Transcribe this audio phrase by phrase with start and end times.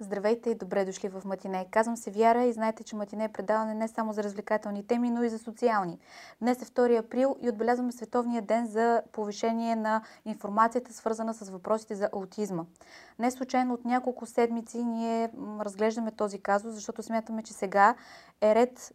[0.00, 1.66] Здравейте и добре дошли в Матине.
[1.70, 5.22] Казвам се Вяра и знаете, че Матине е предаване не само за развлекателни теми, но
[5.22, 5.98] и за социални.
[6.40, 11.94] Днес е 2 април и отбелязваме Световния ден за повишение на информацията, свързана с въпросите
[11.94, 12.64] за аутизма.
[13.18, 15.30] Не случайно от няколко седмици ние
[15.60, 17.94] разглеждаме този казус, защото смятаме, че сега
[18.40, 18.94] е ред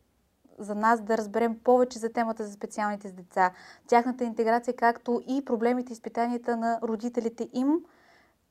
[0.59, 3.51] за нас да разберем повече за темата за специалните с деца,
[3.88, 7.79] тяхната интеграция, както и проблемите и изпитанията на родителите им,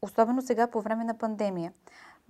[0.02, 1.72] особено сега по време на пандемия.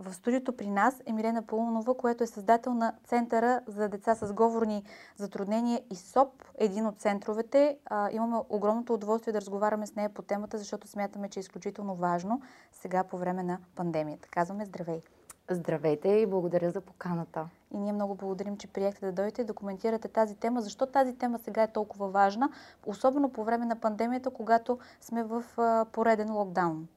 [0.02, 4.32] В студиото при нас е Милена Полунова, която е създател на Центъра за деца с
[4.32, 4.84] говорни
[5.16, 7.78] затруднения и СОП, един от центровете.
[7.86, 11.94] А, имаме огромното удоволствие да разговаряме с нея по темата, защото смятаме, че е изключително
[11.94, 12.42] важно
[12.72, 14.28] сега по време на пандемията.
[14.30, 15.02] Казваме здравей!
[15.50, 17.48] Здравейте и благодаря за поканата.
[17.74, 20.60] И ние много благодарим, че приехте да дойдете и да коментирате тази тема.
[20.60, 22.50] Защо тази тема сега е толкова важна,
[22.86, 25.44] особено по време на пандемията, когато сме в
[25.92, 26.88] пореден локдаун?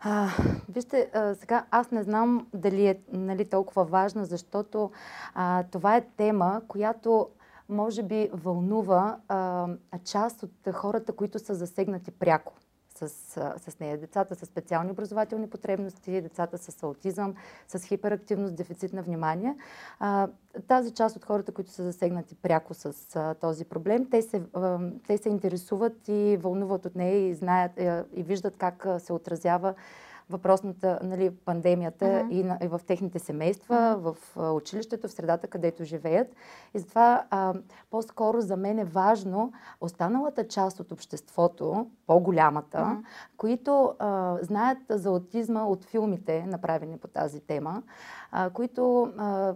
[0.00, 0.28] А,
[0.68, 4.90] вижте, а, сега аз не знам дали е нали, толкова важна, защото
[5.34, 7.28] а, това е тема, която
[7.68, 9.68] може би вълнува а,
[10.04, 12.52] част от хората, които са засегнати пряко
[13.08, 13.98] с, с нея.
[13.98, 17.34] Децата с специални образователни потребности, децата с аутизъм,
[17.68, 19.56] с хиперактивност, дефицит на внимание.
[20.68, 24.42] Тази част от хората, които са засегнати пряко с този проблем, те се,
[25.06, 27.72] те се интересуват и вълнуват от нея и знаят
[28.14, 29.74] и виждат как се отразява
[30.30, 32.30] въпросната нали, пандемията uh-huh.
[32.30, 33.96] и, на, и в техните семейства, uh-huh.
[33.96, 36.28] в а, училището, в средата, където живеят.
[36.74, 37.54] И затова а,
[37.90, 43.04] по-скоро за мен е важно останалата част от обществото, по-голямата, uh-huh.
[43.36, 47.82] които а, знаят за аутизма от филмите, направени по тази тема,
[48.32, 49.12] а, които...
[49.18, 49.54] А,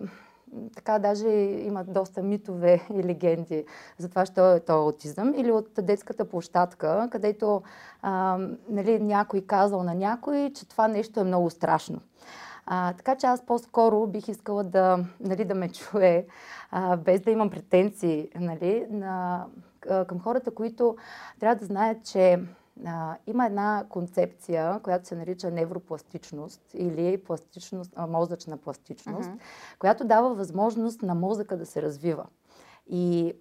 [0.75, 3.65] така даже има доста митове и легенди
[3.99, 5.35] за това, що е то аутизъм.
[5.37, 7.63] Или от детската площадка, където
[8.03, 8.39] а,
[8.69, 12.01] нали, някой казал на някой, че това нещо е много страшно.
[12.67, 16.27] А, така че аз по-скоро бих искала да, нали, да ме чуе,
[16.71, 19.45] а, без да имам претенции нали, на,
[20.07, 20.97] към хората, които
[21.41, 22.39] трябва да знаят, че
[22.87, 29.39] а, има една концепция, която се нарича невропластичност или пластичност, а, мозъчна пластичност, uh-huh.
[29.79, 32.27] която дава възможност на мозъка да се развива.
[32.87, 33.35] И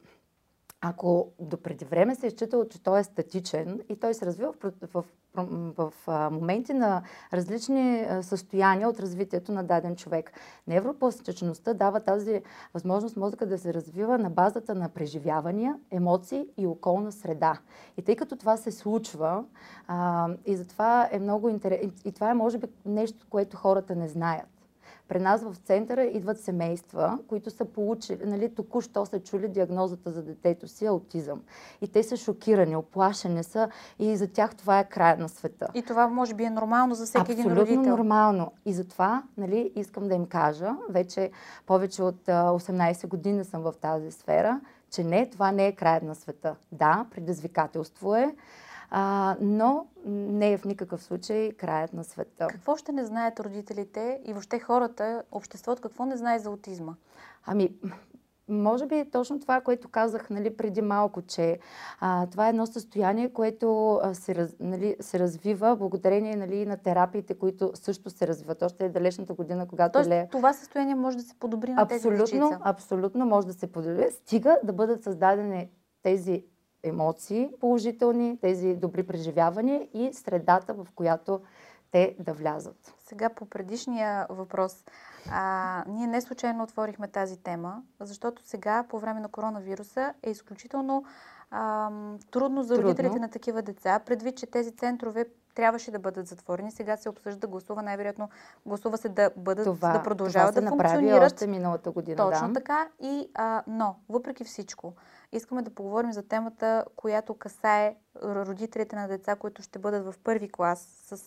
[0.82, 4.74] ако допреди време се е считало, че той е статичен и той се развива в,
[4.94, 5.06] в,
[5.36, 5.94] в,
[6.32, 7.02] моменти на
[7.34, 10.32] различни състояния от развитието на даден човек.
[10.68, 12.42] Невропластичността дава тази
[12.74, 17.60] възможност мозъка да се развива на базата на преживявания, емоции и околна среда.
[17.98, 19.44] И тъй като това се случва,
[19.88, 24.08] а, и затова е много интересно, и това е може би нещо, което хората не
[24.08, 24.53] знаят.
[25.14, 30.24] При нас в центъра идват семейства, които са получили, нали, току-що са чули диагнозата за
[30.24, 31.42] детето си аутизъм.
[31.82, 33.70] И те са шокирани, оплашени са
[34.00, 35.68] и за тях това е края на света.
[35.74, 37.80] И това може би е нормално за всеки Абсолютно един родител.
[37.80, 38.52] Абсолютно нормално.
[38.66, 41.32] И затова нали, искам да им кажа, вече
[41.66, 46.16] повече от 18 години съм в тази сфера, че не, това не е краят на
[46.16, 46.56] света.
[46.72, 48.36] Да, предизвикателство е,
[48.96, 52.48] а, но не е в никакъв случай краят на света.
[52.50, 56.94] Какво ще не знаят родителите и въобще хората, обществото, какво не знае за аутизма?
[57.46, 57.76] Ами,
[58.48, 61.60] може би точно това, което казах нали, преди малко, че
[62.00, 66.78] а, това е едно състояние, което а, се, раз, нали, се развива благодарение нали, на
[66.78, 68.62] терапиите, които също се развиват.
[68.62, 70.28] Още е далечната година, когато Тоест, ле...
[70.32, 72.60] това състояние може да се подобри на абсолютно, тези дечица?
[72.62, 74.12] Абсолютно може да се подобри.
[74.12, 75.70] Стига да бъдат създадени
[76.04, 76.46] тези
[76.84, 81.42] емоции положителни, тези добри преживявания и средата, в която
[81.92, 82.94] те да влязат.
[83.00, 84.86] Сега по предишния въпрос.
[85.32, 91.06] А, ние не случайно отворихме тази тема, защото сега по време на коронавируса е изключително
[91.52, 91.92] а,
[92.32, 93.22] трудно за родителите трудно.
[93.22, 96.72] на такива деца, предвид, че тези центрове трябваше да бъдат затворени.
[96.72, 98.30] Сега се обсъжда, гласува най-вероятно,
[98.66, 101.32] гласува се да бъдат, това, да продължават това да функционират.
[101.32, 102.54] още миналата година, Точно да.
[102.54, 102.88] така.
[103.02, 104.94] И, а, но, въпреки всичко,
[105.34, 110.50] искаме да поговорим за темата, която касае родителите на деца, които ще бъдат в първи
[110.52, 111.18] клас с,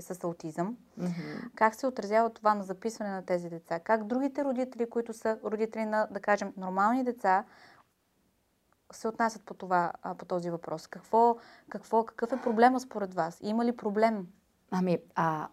[0.00, 0.76] с аутизъм.
[1.00, 1.50] Mm-hmm.
[1.54, 3.80] Как се отразява това на записване на тези деца?
[3.80, 7.44] Как другите родители, които са родители на, да кажем, нормални деца,
[8.92, 10.86] се отнасят по, това, по този въпрос?
[10.86, 11.36] Какво,
[11.68, 13.38] какво, какъв е проблема според вас?
[13.42, 14.26] Има ли проблем?
[14.70, 15.48] Ами, а,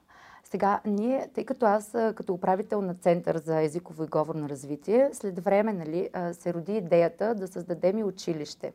[0.53, 5.39] сега, ние, тъй като аз като управител на Център за езиково и говорно развитие, след
[5.39, 8.73] време нали, се роди идеята да създадем и училище.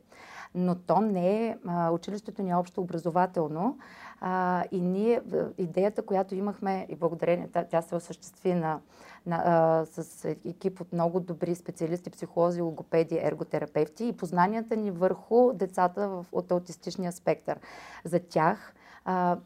[0.54, 1.56] Но то не е,
[1.92, 3.78] училището ни е общо образователно
[4.20, 5.20] а, и ние,
[5.58, 8.80] идеята, която имахме и благодарение, тя, се осъществи на,
[9.26, 15.52] на, а, с екип от много добри специалисти, психолози, логопеди, ерготерапевти и познанията ни върху
[15.52, 17.58] децата в, от аутистичния спектър.
[18.04, 18.74] За тях
[19.04, 19.38] а,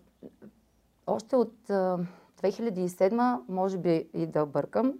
[1.06, 1.54] още от
[2.42, 4.94] 2007, може би и да бъркам,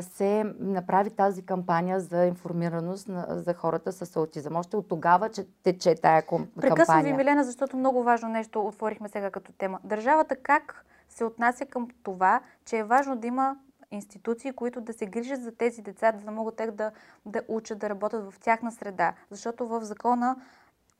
[0.00, 4.56] се направи тази кампания за информираност за хората с аутизъм.
[4.56, 6.50] Още от тогава, че тече тая кампания.
[6.60, 9.78] Прекъсвам ви, Милена, защото много важно нещо отворихме сега като тема.
[9.84, 13.56] Държавата как се отнася към това, че е важно да има
[13.90, 16.90] институции, които да се грижат за тези деца, да могат те да,
[17.26, 19.14] да учат, да работят в тяхна среда.
[19.30, 20.36] Защото в закона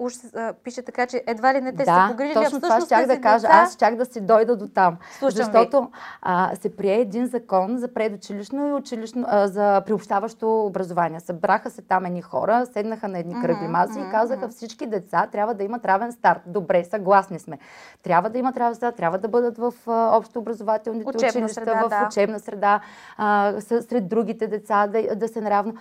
[0.00, 3.06] уж а, пише така, че едва ли не те да, са погрижили, точно това щях
[3.06, 3.46] да кажа.
[3.46, 3.60] Деца...
[3.62, 4.96] Аз щях да си дойда до там.
[5.18, 5.90] Слушам защото
[6.22, 11.20] а, се прие един закон за предучилищно и училищно, а, за приобщаващо образование.
[11.20, 14.56] Събраха се там едни хора, седнаха на едни кръгли маси mm-hmm, и казаха mm-hmm.
[14.56, 16.40] всички деца трябва да имат равен старт.
[16.46, 17.58] Добре, съгласни сме.
[18.02, 21.88] Трябва да имат равен старт, трябва да бъдат в а, общообразователните учебна училища, среда, в
[21.88, 22.06] да.
[22.06, 22.80] учебна среда,
[23.16, 25.74] а, сред другите деца, да, да се наравно.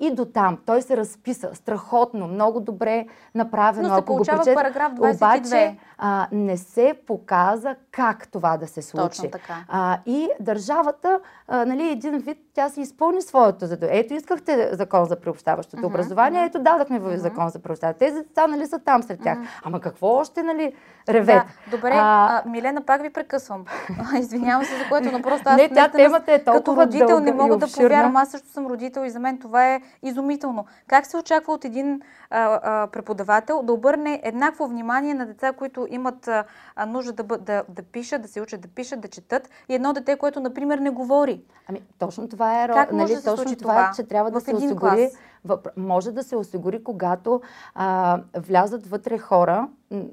[0.00, 0.58] И до там.
[0.66, 3.88] Той се разписа страхотно, много добре направено.
[3.88, 5.14] Но се ако го прочет, параграф 22.
[5.14, 9.06] Обаче а, не се показа как това да се случи.
[9.06, 9.54] Точно така.
[9.68, 14.00] А, и държавата, а, нали, един вид, тя си изпълни своето задължение.
[14.00, 16.46] Ето, искахте закон за приобщаващото uh-huh, образование, uh-huh.
[16.46, 17.98] ето дадахме в закон за приобщаващото.
[17.98, 19.38] Тези деца, нали, са там сред тях.
[19.38, 19.60] Uh-huh.
[19.64, 20.72] Ама какво още, нали,
[21.08, 21.32] ревете?
[21.32, 22.42] Да, добре, а...
[22.44, 23.64] А, Милена, пак ви прекъсвам.
[24.18, 27.24] Извинявам се за което, но просто аз не, тя темата е толкова като родител дълга
[27.24, 28.16] не мога да повярвам.
[28.16, 29.69] Аз също съм родител и за мен това е
[30.02, 30.64] изумително.
[30.86, 32.00] Как се очаква от един
[32.30, 36.44] а, а, преподавател да обърне еднакво внимание на деца, които имат а,
[36.86, 40.16] нужда да, да, да пишат, да се учат да пишат, да четат и едно дете,
[40.16, 41.42] което, например, не говори?
[41.68, 43.90] Ами, точно това е, как нали, може да точно това, това?
[43.92, 45.12] е, че трябва да се осигури клас?
[45.44, 45.68] Въп...
[45.76, 47.40] Може да се осигури, когато
[47.74, 49.68] а, влязат вътре хора,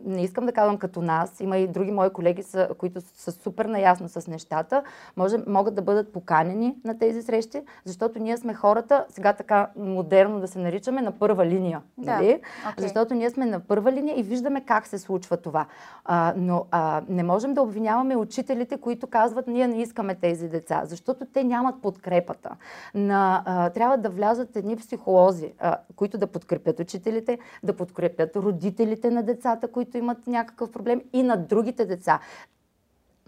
[0.06, 3.65] не искам да казвам като нас, има и други мои колеги, са, които са супер
[3.65, 4.83] наясно с нещата,
[5.18, 10.39] може, могат да бъдат поканени на тези срещи, защото ние сме хората, сега така модерно
[10.39, 11.81] да се наричаме, на първа линия.
[11.97, 12.41] Да, Нали?
[12.71, 12.74] окей.
[12.77, 15.65] Защото ние сме на първа линия и виждаме как се случва това.
[16.06, 20.81] А, но а, не можем да обвиняваме учителите, които казват, ние не искаме тези деца,
[20.85, 22.50] защото те нямат подкрепата.
[22.95, 29.12] На, а, трябва да влязат едни психолози, а, които да подкрепят учителите, да подкрепят родителите
[29.12, 32.19] на децата, които имат някакъв проблем и на другите деца.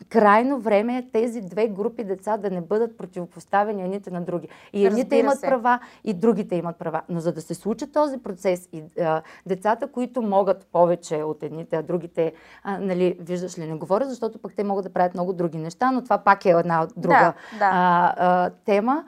[0.10, 4.48] Крайно време е тези две групи деца да не бъдат противопоставени едните на други.
[4.74, 5.48] И едните имат се.
[5.48, 7.02] права, и другите имат права.
[7.10, 11.76] Но за да се случи този процес и а, децата, които могат повече от едните,
[11.76, 12.34] а другите,
[12.64, 15.92] а, нали, виждаш ли, не говоря, защото пък те могат да правят много други неща,
[15.92, 17.70] но това пак е една друга Да, да.
[17.72, 19.04] А, а, тема.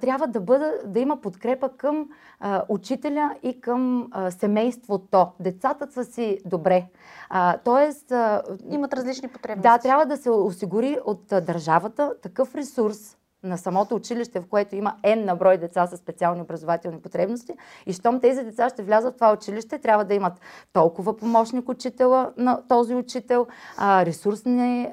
[0.00, 2.08] Трябва да, бъда, да има подкрепа към
[2.40, 5.26] а, учителя и към а, семейството.
[5.40, 6.86] Децата са си добре.
[7.28, 9.68] А, тоест, а, Имат различни потребности.
[9.68, 14.76] да, трябва да се осигури от а, държавата такъв ресурс на самото училище, в което
[14.76, 17.52] има N на брой деца с специални образователни потребности.
[17.86, 20.40] И щом тези деца ще влязат в това училище, трябва да имат
[20.72, 23.46] толкова помощник учителя на този учител,
[23.80, 24.88] ресурсни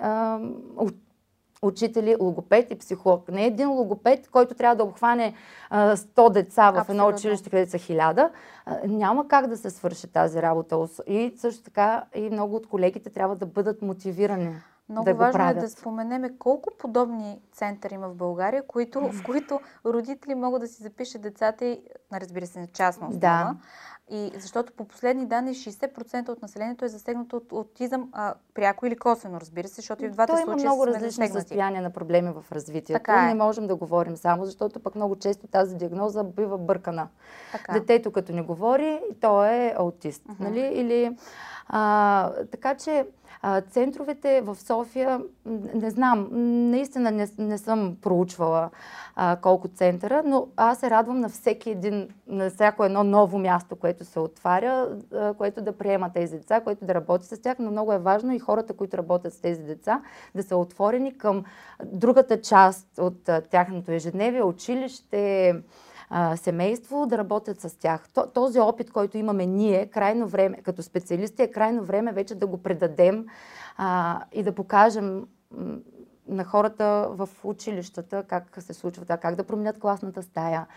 [1.62, 3.30] учители, логопед и психолог.
[3.30, 5.34] Не един логопед, който трябва да обхване
[5.70, 7.18] а, 100 деца в едно Абсолютно.
[7.18, 8.30] училище, където са 1000.
[8.66, 10.88] А, няма как да се свърши тази работа.
[11.08, 14.56] И също така и много от колегите трябва да бъдат мотивирани
[14.90, 15.58] Много да важно правят.
[15.58, 20.68] е да споменеме колко подобни центъри има в България, които, в които родители могат да
[20.68, 21.82] си запишат децата и,
[22.14, 23.20] разбира се, на частна основа.
[23.20, 23.56] Да.
[24.12, 28.96] И защото по последни данни 60% от населението е засегнато от аутизъм, а, пряко или
[28.96, 31.40] косвено, разбира се, защото и в двата Той има случая много различни засегнати.
[31.40, 33.00] състояния на проблеми в развитието.
[33.00, 33.28] Така е.
[33.28, 37.08] Не можем да говорим само, защото пък много често тази диагноза бива бъркана.
[37.52, 37.74] Така.
[37.74, 40.22] Детето като не говори, то е аутист.
[40.28, 40.44] Мгм.
[40.44, 40.60] Нали?
[40.60, 41.18] Или,
[41.70, 43.06] а, така че
[43.42, 45.22] а, центровете в София,
[45.74, 46.28] не знам,
[46.72, 48.70] наистина не, не съм проучвала
[49.16, 53.76] а, колко центъра, но аз се радвам на всеки един, на всяко едно ново място,
[53.76, 57.72] което се отваря, а, което да приема тези деца, което да работи с тях, но
[57.72, 60.02] много е важно и хората, които работят с тези деца,
[60.36, 61.44] да са отворени към
[61.86, 65.56] другата част от а, тяхното ежедневие, училище,
[66.36, 68.10] семейство, да работят с тях.
[68.14, 72.48] То- Този опит, който имаме ние, крайно време, като специалисти, е крайно време вече да
[72.48, 73.26] го предадем
[73.78, 75.28] а, и да покажем
[76.28, 80.68] на хората в училищата как се случва това, как да променят класната стая,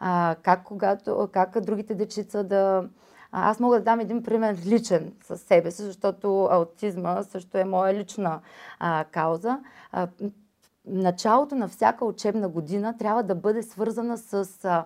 [0.00, 2.88] а, как, когато, как другите дечица да...
[3.32, 7.94] Аз мога да дам един пример личен със себе си, защото аутизма също е моя
[7.94, 8.40] лична
[8.78, 9.58] а, кауза.
[9.92, 10.08] А,
[10.86, 14.84] началото на всяка учебна година трябва да бъде свързана с а,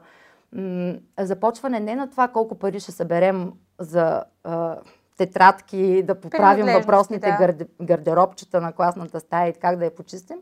[0.52, 4.76] м, започване не на това колко пари ще съберем за а,
[5.16, 7.36] тетрадки, да поправим въпросните да.
[7.38, 10.36] гарде, гардеробчета на класната стая и как да я почистим.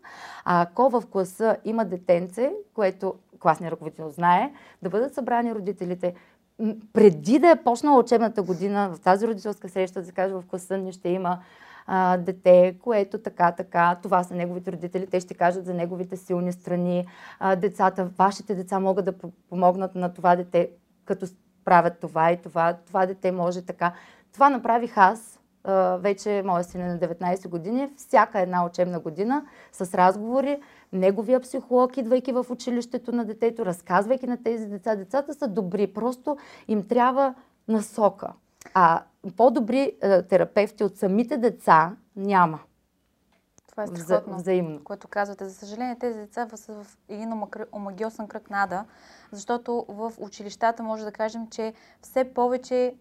[0.44, 6.14] А ако в класа има детенце, което класният ръководител знае, да бъдат събрани родителите,
[6.92, 10.78] преди да е почнала учебната година, в тази родителска среща, да се каже в класа
[10.78, 11.38] ни ще има
[11.86, 16.52] а, дете, което така, така, това са неговите родители, те ще кажат за неговите силни
[16.52, 17.06] страни.
[17.40, 19.14] А, децата, вашите деца могат да
[19.48, 20.70] помогнат на това дете,
[21.04, 21.26] като
[21.64, 22.76] правят това и това.
[22.86, 23.92] Това дете може така.
[24.32, 25.38] Това направих аз.
[25.98, 27.88] Вече моя син е на 19 години.
[27.96, 30.60] Всяка една учебна година с разговори
[30.92, 34.96] неговия психолог, идвайки в училището на детето, разказвайки на тези деца.
[34.96, 36.36] Децата са добри, просто
[36.68, 37.34] им трябва
[37.68, 38.32] насока.
[38.74, 42.60] А по-добри е, терапевти от самите деца няма.
[43.70, 44.84] Това е страхотно, взаимно.
[44.84, 45.44] което казвате.
[45.44, 47.32] За съжаление, тези деца са в един
[47.72, 48.84] омагиосен кръг нада,
[49.30, 52.94] защото в училищата може да кажем, че все повече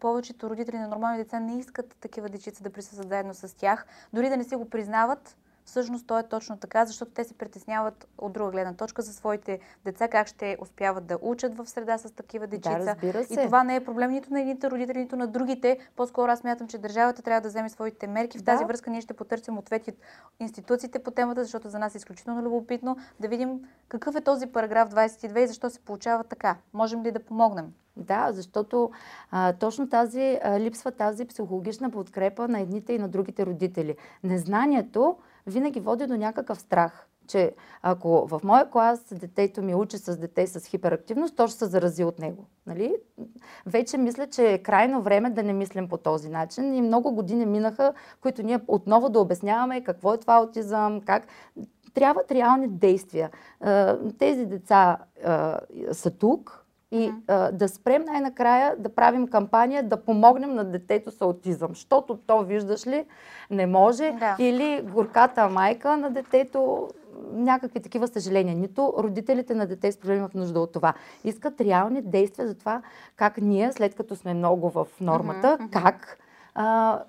[0.00, 4.28] повечето родители на нормални деца не искат такива дечица да присъстват заедно с тях, дори
[4.28, 5.36] да не си го признават,
[5.66, 9.58] Всъщност то е точно така, защото те се притесняват от друга гледна точка за своите
[9.84, 12.96] деца, как ще успяват да учат в среда с такива дечица.
[13.02, 13.24] Да.
[13.30, 15.78] И това не е проблем нито на едните родители, нито на другите.
[15.96, 18.38] По-скоро аз мятам, че държавата трябва да вземе своите мерки.
[18.38, 18.66] В тази да.
[18.66, 19.96] връзка ние ще потърсим ответи от
[20.40, 24.88] институциите по темата, защото за нас е изключително любопитно да видим какъв е този параграф
[24.88, 26.56] 22 и защо се получава така.
[26.72, 27.72] Можем ли да помогнем?
[27.96, 28.90] Да, защото
[29.30, 33.96] а, точно тази а, липсва тази психологична подкрепа на едните и на другите родители.
[34.24, 40.16] Незнанието винаги води до някакъв страх че ако в моя клас детето ми учи с
[40.16, 42.46] дете с хиперактивност, то ще се зарази от него.
[42.66, 42.96] Нали?
[43.66, 47.46] Вече мисля, че е крайно време да не мислим по този начин и много години
[47.46, 51.26] минаха, които ние отново да обясняваме какво е това аутизъм, как
[51.94, 53.30] трябват реални действия.
[54.18, 54.98] Тези деца
[55.92, 61.20] са тук, и а, да спрем най-накрая да правим кампания да помогнем на детето с
[61.20, 61.68] аутизъм.
[61.68, 63.06] Защото то, виждаш ли,
[63.50, 64.10] не може.
[64.20, 64.36] Да.
[64.38, 66.88] Или горката майка на детето,
[67.32, 68.56] някакви такива съжаления.
[68.56, 70.94] Нито родителите на дете с проблеми имат нужда от това.
[71.24, 72.82] Искат реални действия за това
[73.16, 75.82] как ние, след като сме много в нормата, mm-hmm.
[75.82, 76.18] как
[76.54, 77.00] а,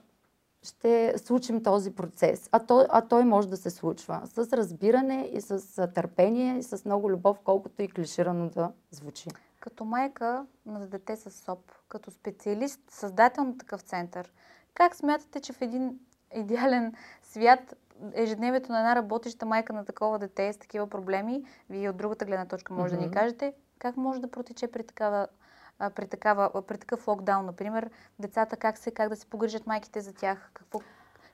[0.64, 2.50] ще случим този процес.
[2.52, 6.86] А той, а той може да се случва с разбиране и с търпение и с
[6.86, 9.30] много любов, колкото и клиширано да звучи.
[9.68, 14.32] Като майка на дете с СОП, като специалист, създател на такъв център,
[14.74, 16.00] как смятате, че в един
[16.36, 16.94] идеален
[17.24, 17.76] свят
[18.14, 22.46] ежедневието на една работеща майка на такова дете с такива проблеми, вие от другата гледна
[22.46, 23.00] точка може mm-hmm.
[23.00, 25.28] да ни кажете, как може да протече при такава
[25.96, 30.14] при, такава, при такъв локдаун, например, децата как се, как да се погрижат майките за
[30.14, 30.80] тях, какво,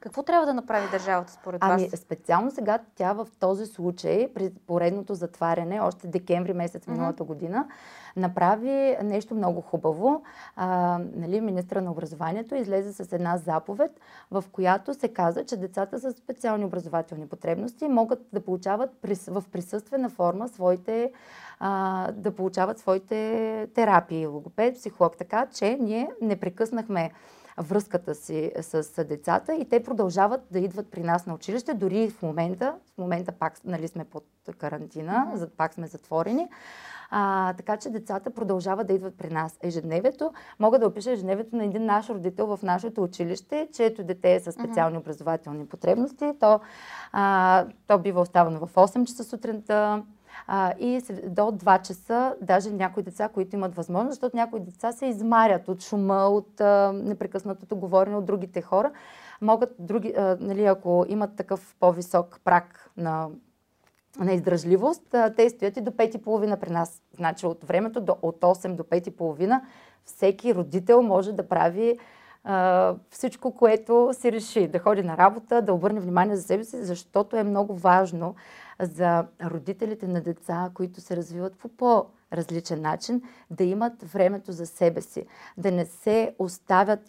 [0.04, 1.82] какво трябва да направи държавата според ами, вас?
[1.82, 7.28] Ами, специално сега тя в този случай, при поредното затваряне, още декември месец миналата mm-hmm.
[7.28, 7.68] година,
[8.16, 10.24] направи нещо много хубаво.
[10.56, 14.00] А, нали, министра на образованието излезе с една заповед,
[14.32, 18.90] в която се каза, че децата с специални образователни потребности могат да получават
[19.28, 21.12] в присъствена форма своите
[21.60, 27.12] а, да получават своите терапии, логопед, психолог, така че ние не прекъснахме
[27.58, 32.22] връзката си с децата и те продължават да идват при нас на училище, дори в
[32.22, 34.26] момента, в момента пак нали, сме под
[34.58, 35.50] карантина, mm-hmm.
[35.50, 36.48] пак сме затворени.
[37.16, 39.60] А, така че децата продължават да идват при нас.
[39.62, 44.40] Ежедневието, мога да опиша ежедневието на един наш родител в нашето училище, чието дете е
[44.40, 46.34] с специални образователни потребности.
[46.40, 46.60] То,
[47.12, 50.04] а, то бива оставано в 8 часа сутринта,
[50.48, 55.06] а, и до 2 часа, даже някои деца, които имат възможност, защото някои деца се
[55.06, 58.92] измарят от шума, от а, непрекъснатото говорене от другите хора,
[59.42, 63.28] могат други, а, нали, ако имат такъв по-висок прак на
[64.20, 67.02] на издръжливост, те стоят и до 5.30 при нас.
[67.16, 69.62] Значи от времето до, от 8 до 5.30
[70.06, 71.98] всеки родител може да прави
[72.44, 74.68] а, всичко, което си реши.
[74.68, 78.36] Да ходи на работа, да обърне внимание за себе си, защото е много важно
[78.82, 85.02] за родителите на деца, които се развиват по по-различен начин, да имат времето за себе
[85.02, 85.26] си,
[85.58, 87.00] да не се оставят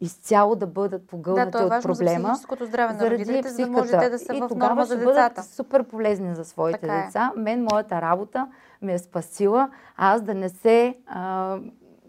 [0.00, 2.34] изцяло да бъдат погълнати да, е от проблема.
[2.34, 4.48] За здраве на родителите, за да можете да са и в
[4.84, 5.04] за децата.
[5.04, 7.06] бъдат супер полезни за своите така е.
[7.06, 7.32] деца.
[7.36, 7.40] Е.
[7.40, 8.48] Мен моята работа
[8.82, 11.58] ме е спасила аз да не се а,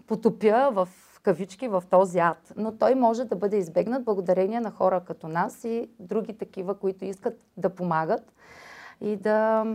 [0.07, 0.89] потопя в
[1.23, 2.53] кавички в този ад.
[2.57, 7.05] Но той може да бъде избегнат благодарение на хора като нас и други такива, които
[7.05, 8.33] искат да помагат
[9.01, 9.65] и да...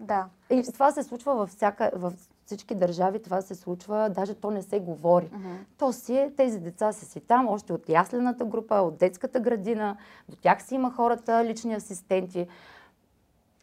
[0.00, 0.26] Да.
[0.50, 2.14] И това се случва във, всяка, във
[2.46, 5.26] всички държави, това се случва, даже то не се говори.
[5.26, 5.56] Uh-huh.
[5.78, 9.96] То си е, тези деца са си там, още от яслената група, от детската градина,
[10.28, 12.46] до тях си има хората, лични асистенти.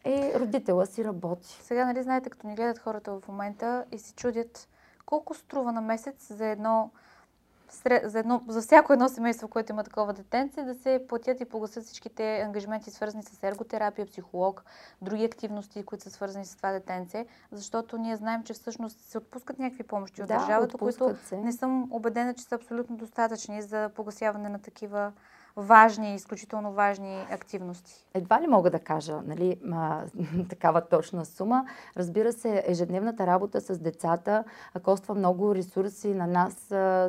[0.06, 1.58] И родителя си работи.
[1.62, 4.68] Сега, нали знаете, като ни гледат хората в момента и си чудят
[5.06, 6.90] колко струва на месец за едно
[8.04, 11.84] за, едно, за всяко едно семейство, което има такова детенце, да се платят и погасят
[11.84, 14.64] всичките ангажименти, свързани с ерготерапия, психолог,
[15.02, 19.58] други активности, които са свързани с това детенце, защото ние знаем, че всъщност се отпускат
[19.58, 21.36] някакви помощи от държавата, които се.
[21.36, 25.12] не съм убедена, че са абсолютно достатъчни за погасяване на такива
[25.60, 28.06] важни, изключително важни активности?
[28.14, 30.02] Едва ли мога да кажа нали, а,
[30.48, 31.66] такава точна сума.
[31.96, 34.44] Разбира се, ежедневната работа с децата
[34.82, 36.54] коства много ресурси на нас,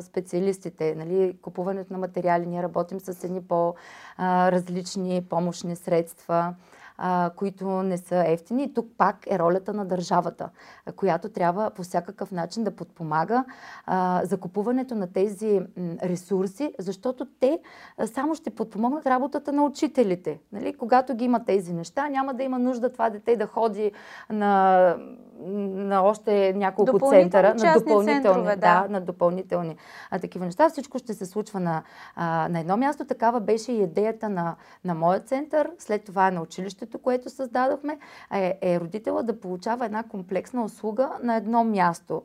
[0.04, 0.94] специалистите.
[0.94, 6.54] Нали, купуването на материали, ние работим с едни по-различни помощни средства
[6.98, 8.64] а, които не са ефтини.
[8.64, 10.48] И тук пак е ролята на държавата,
[10.96, 13.44] която трябва по всякакъв начин да подпомага
[13.86, 15.60] а, закупуването на тези
[16.02, 17.58] ресурси, защото те
[18.06, 20.40] само ще подпомогнат работата на учителите.
[20.52, 20.74] Нали?
[20.74, 23.92] Когато ги има тези неща, няма да има нужда това дете да ходи
[24.30, 24.96] на
[25.40, 28.82] на още няколко центъра, на допълнителни, центрове, да.
[28.82, 29.76] да, на допълнителни
[30.10, 30.68] а, такива неща.
[30.68, 31.82] Всичко ще се случва на,
[32.16, 33.04] а, на едно място.
[33.04, 37.98] Такава беше и идеята на, на моя център, след това на училището, което създадохме,
[38.32, 42.22] е, е родителя да получава една комплексна услуга на едно място.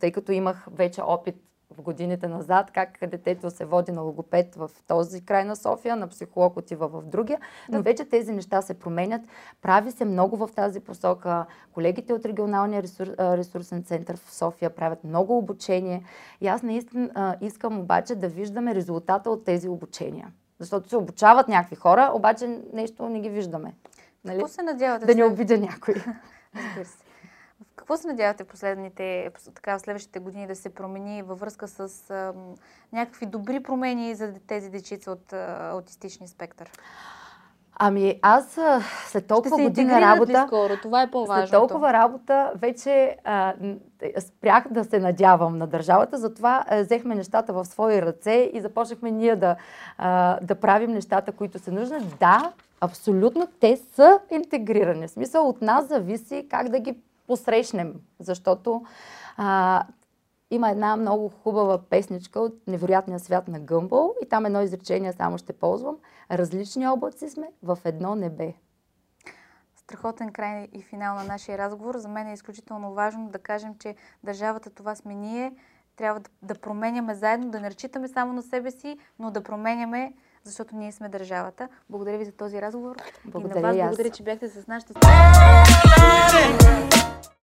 [0.00, 1.36] Тъй като имах вече опит
[1.70, 6.08] в годините назад, как детето се води на логопед в този край на София, на
[6.08, 7.40] психолог отива в другия.
[7.68, 9.22] Но вече тези неща се променят.
[9.62, 11.46] Прави се много в тази посока.
[11.72, 16.04] Колегите от регионалния ресур, ресурсен център в София правят много обучение.
[16.40, 20.32] И аз наистина искам обаче да виждаме резултата от тези обучения.
[20.58, 23.74] Защото се обучават някакви хора, обаче нещо не ги виждаме.
[24.24, 24.38] Нали?
[24.38, 25.06] Какво се надявате?
[25.06, 25.94] Да не обидя някой.
[26.56, 27.04] Разбира се.
[27.76, 32.32] Какво се надявате последните, така, следващите години да се промени във връзка с а,
[32.92, 36.70] някакви добри промени за тези дечица от а, аутистични спектър?
[37.78, 38.58] Ами аз
[39.06, 40.44] след толкова година работа...
[40.46, 40.76] скоро?
[40.82, 41.46] Това е по-важно.
[41.46, 43.54] След толкова работа вече а,
[44.18, 49.10] спрях да се надявам на държавата, затова а, взехме нещата в свои ръце и започнахме
[49.10, 49.56] ние да,
[49.98, 51.98] а, да правим нещата, които са нужни.
[52.20, 55.06] Да, абсолютно, те са интегрирани.
[55.06, 58.84] В смисъл от нас зависи как да ги посрещнем, защото
[59.36, 59.82] а,
[60.50, 65.38] има една много хубава песничка от Невероятния свят на Гъмбъл и там едно изречение само
[65.38, 65.96] ще ползвам.
[66.30, 68.54] Различни облаци сме в едно небе.
[69.76, 71.96] Страхотен край и финал на нашия разговор.
[71.96, 75.52] За мен е изключително важно да кажем, че държавата това сме ние.
[75.96, 80.14] Трябва да, да променяме заедно, да не разчитаме само на себе си, но да променяме
[80.44, 81.68] защото ние сме държавата.
[81.90, 82.96] Благодаря ви за този разговор.
[83.24, 84.94] Благодаря и на вас благодаря, че бяхте с нашата